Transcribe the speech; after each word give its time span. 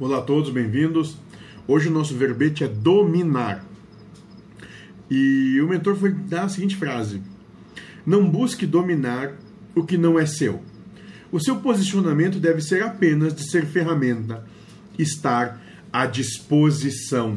Olá 0.00 0.18
a 0.18 0.22
todos, 0.22 0.50
bem-vindos. 0.50 1.18
Hoje 1.66 1.88
o 1.88 1.90
nosso 1.90 2.14
verbete 2.14 2.62
é 2.62 2.68
dominar. 2.68 3.64
E 5.10 5.60
o 5.60 5.66
mentor 5.66 5.96
foi 5.96 6.12
dar 6.12 6.44
a 6.44 6.48
seguinte 6.48 6.76
frase: 6.76 7.20
Não 8.06 8.30
busque 8.30 8.64
dominar 8.64 9.34
o 9.74 9.82
que 9.82 9.98
não 9.98 10.16
é 10.16 10.24
seu. 10.24 10.62
O 11.32 11.40
seu 11.40 11.56
posicionamento 11.56 12.38
deve 12.38 12.60
ser 12.60 12.80
apenas 12.84 13.34
de 13.34 13.50
ser 13.50 13.66
ferramenta, 13.66 14.46
estar 14.96 15.60
à 15.92 16.06
disposição. 16.06 17.36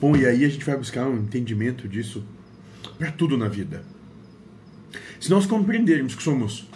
Bom, 0.00 0.16
e 0.16 0.26
aí 0.26 0.44
a 0.44 0.48
gente 0.48 0.64
vai 0.64 0.76
buscar 0.76 1.06
um 1.06 1.18
entendimento 1.18 1.86
disso 1.86 2.24
para 2.98 3.12
tudo 3.12 3.38
na 3.38 3.46
vida. 3.46 3.84
Se 5.20 5.30
nós 5.30 5.46
compreendermos 5.46 6.16
que 6.16 6.22
somos 6.22 6.68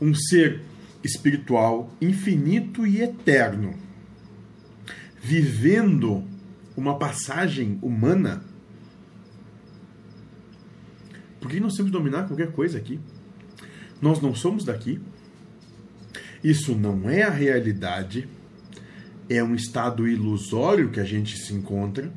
um 0.00 0.14
ser 0.14 0.60
espiritual 1.02 1.92
infinito 2.00 2.86
e 2.86 3.02
eterno, 3.02 3.87
vivendo 5.20 6.24
uma 6.76 6.98
passagem 6.98 7.78
humana, 7.82 8.42
por 11.40 11.50
que 11.50 11.60
nós 11.60 11.74
temos 11.74 11.90
que 11.90 11.96
dominar 11.96 12.26
qualquer 12.26 12.52
coisa 12.52 12.78
aqui? 12.78 13.00
Nós 14.00 14.20
não 14.20 14.34
somos 14.34 14.64
daqui. 14.64 15.00
Isso 16.42 16.74
não 16.74 17.08
é 17.08 17.22
a 17.22 17.30
realidade. 17.30 18.28
É 19.28 19.42
um 19.42 19.54
estado 19.54 20.06
ilusório 20.06 20.90
que 20.90 21.00
a 21.00 21.04
gente 21.04 21.36
se 21.36 21.52
encontra. 21.52 22.12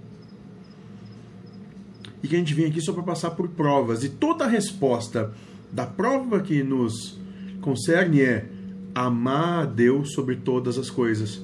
E 2.24 2.28
que 2.28 2.36
a 2.36 2.40
gente 2.40 2.54
vem 2.54 2.68
aqui 2.68 2.82
só 2.82 2.94
para 2.94 3.04
passar 3.04 3.32
por 3.32 3.50
provas. 3.50 4.04
E 4.04 4.10
toda 4.10 4.46
a 4.46 4.48
resposta 4.48 5.34
da 5.72 5.86
prova 5.86 6.42
que 6.42 6.64
nos 6.64 7.20
concerne 7.62 8.22
é 8.22 8.50
amar 8.94 9.64
a 9.64 9.66
Deus 9.66 10.14
sobre 10.14 10.36
todas 10.36 10.78
as 10.78 10.90
coisas 10.90 11.42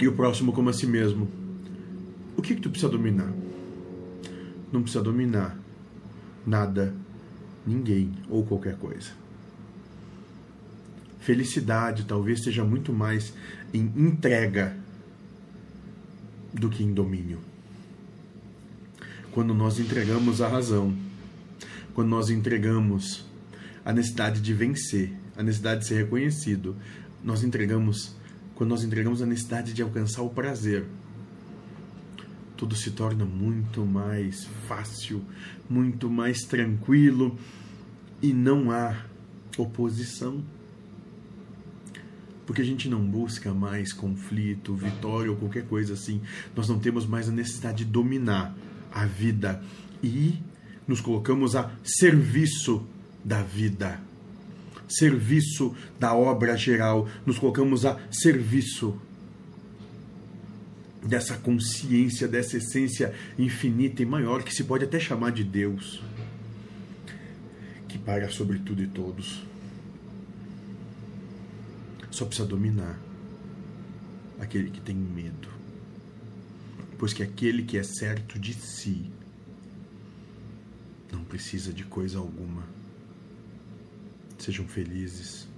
e 0.00 0.08
o 0.08 0.12
próximo 0.12 0.52
como 0.52 0.68
a 0.68 0.72
si 0.72 0.86
mesmo. 0.86 1.28
O 2.36 2.42
que, 2.42 2.54
que 2.54 2.60
tu 2.60 2.70
precisa 2.70 2.90
dominar? 2.90 3.32
Não 4.72 4.82
precisa 4.82 5.02
dominar 5.02 5.58
nada, 6.46 6.94
ninguém 7.66 8.12
ou 8.28 8.44
qualquer 8.44 8.76
coisa. 8.76 9.10
Felicidade 11.20 12.04
talvez 12.04 12.44
seja 12.44 12.64
muito 12.64 12.92
mais 12.92 13.32
em 13.74 13.92
entrega 13.96 14.76
do 16.52 16.68
que 16.68 16.84
em 16.84 16.92
domínio. 16.92 17.40
Quando 19.32 19.52
nós 19.52 19.80
entregamos 19.80 20.40
a 20.40 20.48
razão, 20.48 20.96
quando 21.94 22.08
nós 22.08 22.30
entregamos 22.30 23.26
a 23.84 23.92
necessidade 23.92 24.40
de 24.40 24.54
vencer, 24.54 25.12
a 25.36 25.42
necessidade 25.42 25.80
de 25.80 25.86
ser 25.88 25.96
reconhecido, 25.96 26.76
nós 27.22 27.42
entregamos 27.42 28.14
quando 28.56 28.70
nós 28.70 28.82
entregamos 28.82 29.22
a 29.22 29.26
necessidade 29.26 29.72
de 29.74 29.82
alcançar 29.82 30.22
o 30.22 30.30
prazer, 30.30 30.86
tudo 32.56 32.74
se 32.74 32.90
torna 32.90 33.24
muito 33.24 33.84
mais 33.84 34.46
fácil, 34.66 35.22
muito 35.68 36.08
mais 36.08 36.40
tranquilo 36.40 37.38
e 38.22 38.32
não 38.32 38.70
há 38.70 39.04
oposição. 39.58 40.42
Porque 42.46 42.62
a 42.62 42.64
gente 42.64 42.88
não 42.88 43.04
busca 43.04 43.52
mais 43.52 43.92
conflito, 43.92 44.74
vitória 44.74 45.30
ou 45.30 45.36
qualquer 45.36 45.66
coisa 45.66 45.92
assim. 45.92 46.22
Nós 46.54 46.66
não 46.66 46.78
temos 46.78 47.04
mais 47.04 47.28
a 47.28 47.32
necessidade 47.32 47.84
de 47.84 47.90
dominar 47.90 48.56
a 48.90 49.04
vida 49.04 49.62
e 50.02 50.38
nos 50.88 51.02
colocamos 51.02 51.54
a 51.54 51.70
serviço 51.84 52.86
da 53.22 53.42
vida 53.42 54.00
serviço 54.88 55.74
da 55.98 56.14
obra 56.14 56.56
geral, 56.56 57.08
nos 57.24 57.38
colocamos 57.38 57.84
a 57.84 57.98
serviço 58.10 59.00
dessa 61.06 61.36
consciência, 61.36 62.26
dessa 62.26 62.56
essência 62.56 63.14
infinita 63.38 64.02
e 64.02 64.06
maior 64.06 64.42
que 64.42 64.52
se 64.52 64.64
pode 64.64 64.84
até 64.84 64.98
chamar 64.98 65.30
de 65.30 65.44
Deus, 65.44 66.02
que 67.88 67.98
paira 67.98 68.28
sobre 68.30 68.58
tudo 68.58 68.82
e 68.82 68.86
todos. 68.86 69.44
Só 72.10 72.24
precisa 72.24 72.48
dominar 72.48 72.98
aquele 74.40 74.70
que 74.70 74.80
tem 74.80 74.96
medo, 74.96 75.48
pois 76.98 77.12
que 77.12 77.22
aquele 77.22 77.62
que 77.62 77.78
é 77.78 77.82
certo 77.82 78.38
de 78.38 78.54
si 78.54 79.10
não 81.12 81.22
precisa 81.24 81.72
de 81.72 81.84
coisa 81.84 82.18
alguma. 82.18 82.64
Sejam 84.38 84.66
felizes. 84.66 85.48